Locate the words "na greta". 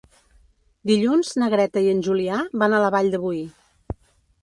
1.43-1.85